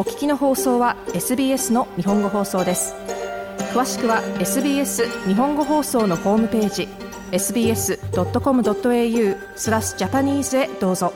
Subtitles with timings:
[0.00, 2.94] お聞きの放送は SBS の日本語放送です。
[3.74, 6.88] 詳しくは SBS 日本語放送のホームページ
[7.32, 7.98] sbs.com.au
[9.56, 11.12] スラスジャパニーズへどうぞ。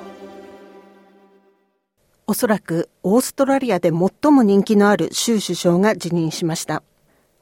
[2.26, 6.82] おそらくオーストラリアで最も人気のある州首相が辞任しました。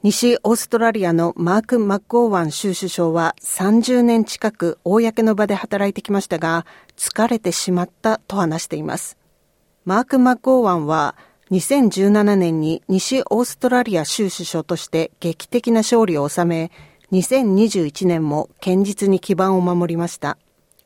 [0.01, 6.65] 西オーストラリアのマーク・マッゴーワン州首相は30年近く公の場で働いてきましたが
[6.95, 9.17] 疲れてしまったと話しています。
[9.83, 11.17] マーク・マッゴーワンは
[11.51, 16.71] 2017年に西オーストラリア州首相として劇的な勝利を収め、
[17.11, 20.37] 2021年も堅実に基盤を守りました。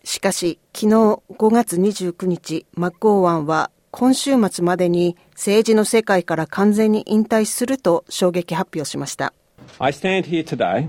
[0.03, 0.95] しかし、昨日
[1.29, 9.33] 5月29日、マッゴーワンは今週末までに政治の世界から完全に引退すると衝撃発表しました。
[9.79, 10.87] I stand here today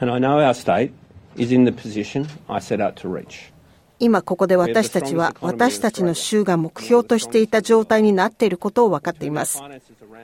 [0.00, 0.92] and I know our state
[1.36, 3.53] is in the position I set out to reach.
[4.00, 9.60] 今ここで私たちは私たちの州が目標としていた状態になっていることを分かっています。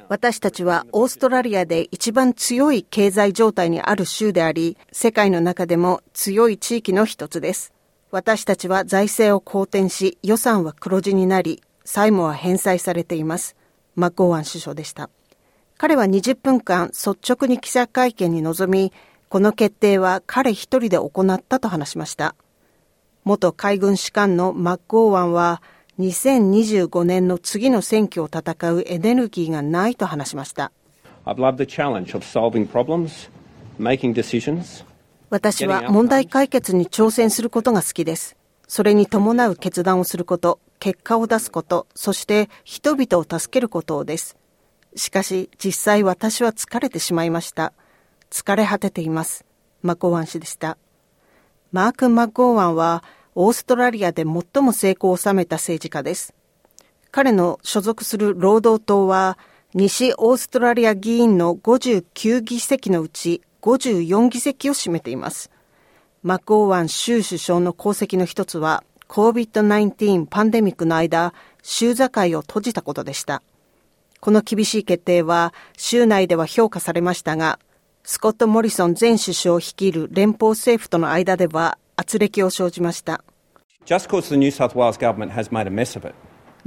[0.08, 7.72] 私たちはオーストラリアで一番強い経済状態にある州であり、世界の中でも強い地域の一つです。
[8.10, 13.55] 私たちは財政を好転し、予算は黒字になり、債務は返済されています。
[13.94, 15.10] マッゴーワン首相でした。
[15.78, 18.92] 彼は20分間率直に記者会見に臨み、
[19.28, 22.34] この決定は彼一人で行ったと話しました。
[23.24, 25.62] 元海軍士官のマッゴーワンは
[25.98, 30.72] 2025年の次の選挙を戦うエネルギーがないと話しました。
[35.28, 38.36] 私は問題解決に挑戦することが好きです。
[38.66, 44.36] それに伴う決断をすること、結果を出すこと、そして人々を助けることです。
[44.96, 47.72] しかし実際私は疲れてしまいました。
[48.30, 49.44] 疲れ果てています。
[49.82, 50.78] マコワン氏でした。
[51.72, 53.04] マーク・マッゴーワンは
[53.34, 56.34] オーストラリアで最も成功を収めた政治家です。
[57.12, 59.38] 彼の所属する労働党は
[59.72, 65.50] 西オーストラリア議員の59議席のうち54議席を占めています。
[66.22, 72.08] マッゴーワン州首相の功績の一つは COVID-19 パンデミックの間、州境
[72.39, 73.42] を閉じたことでした。
[74.20, 77.58] この厳しい決定は州内では評価されましたが、
[78.02, 83.22] スコット・モリソン前首相を率いる連邦政府との間では圧力を生じました。
[83.86, 83.94] ニ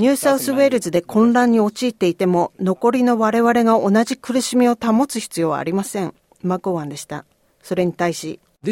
[0.09, 6.13] ューサウスウェールズで混乱に陥っていても、残りの我々が同じ苦しみを保つ必要はありません。
[6.41, 7.25] マコワンでした。
[7.61, 8.69] それに対し、こ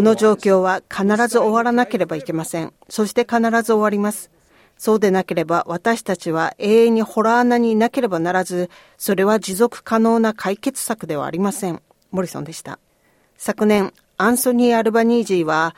[0.00, 2.72] の状況は必ず終わらなければいけません。
[2.88, 4.30] そして必ず終わります。
[4.78, 8.68] そうでなければ私たちは永遠にホラー穴にいなければならず、
[8.98, 11.82] それは持続可能な解決策ではありません。
[12.10, 12.78] モリソンでした。
[13.36, 15.74] 昨年、アンソニー・アルバニージーは、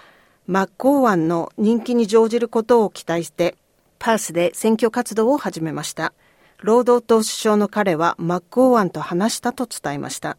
[0.47, 3.57] マッコーワンの人気に乗じることを期待して、
[3.99, 6.13] パースで選挙活動を始めました。
[6.61, 10.37] 労働党首相の彼はマッコーワンと話したと伝えました。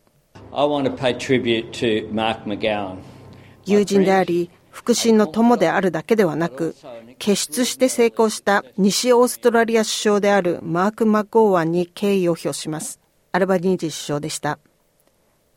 [3.66, 6.76] 友人であり、腹心の友であるだけではなく、
[7.20, 13.00] 傑出して成功した西オーストラリア首相であるマーク・マッゴーワンに敬意を表します。
[13.32, 14.60] アルバニージ首相でした。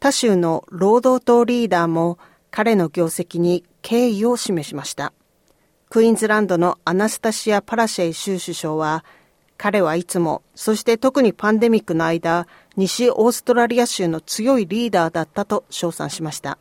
[0.00, 2.18] 他州の労働党リーダーも
[2.50, 5.12] 彼の業績に敬意を示しました。
[5.90, 9.04] クイーンズランドのアナスタシア・パラシェイ州首相は、
[9.56, 16.58] 彼はいつも、そして特にパンデミックの間、西オーストラリア州の強いリーダーだったと称賛しました。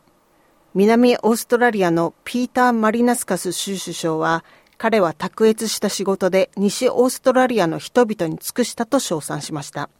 [0.74, 4.44] 南オーストラリアのピーター・マリナスカス州首相は、
[4.78, 9.90] 彼は卓越した仕事で西オーストラリアの人々に尽くしたと称賛しました。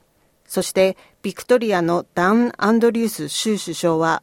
[0.47, 4.23] そして、ビクトリアのダン・アンドリュース州首相は、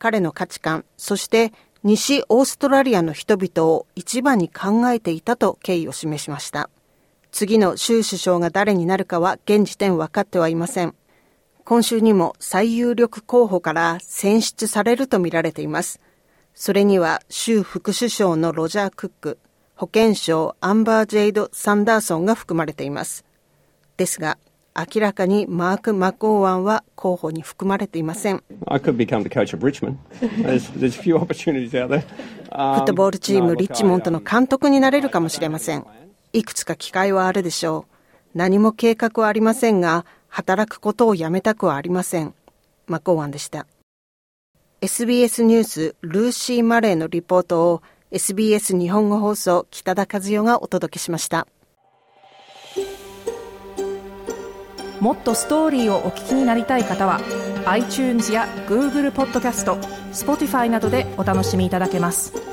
[0.00, 1.52] 彼の価値観、そして
[1.84, 6.68] 西オーストラリアの人々を一番に考えていたと敬意を示しました。
[7.30, 10.94] 次の州首相が誰になるかは現時点分かってはいません。
[11.64, 16.00] 今週にも最有力候補から選出されるとみられています。
[16.54, 19.38] それには州副首相のロジャー・クック、
[19.74, 23.24] 保健相アンバー・ジェイド・サンダーソンが含まれています。
[23.96, 24.38] ですが、
[24.74, 28.38] 明らかにマーク・マコーワンは候補に含まれていません。
[28.38, 28.78] フッ
[32.84, 35.84] トボールチームリッチモンドの監督になれるかもしれません。
[36.32, 37.86] いくつか機会はあるでしょ
[38.34, 38.38] う。
[38.38, 42.34] 何も計画はありませんが、働くことをやめたくはありません。
[42.86, 43.66] マコーワンでした。
[44.80, 47.82] SBS ニュースルーシー・マレーのリポートを
[48.12, 51.46] SBS 日本語放送北田和代がお届けしました。
[55.00, 57.20] もっとストーリーをお聞きになりたい方は
[57.64, 59.76] iTunes や Google ポッドキャスト
[60.12, 62.51] Spotify などでお楽しみいただけます。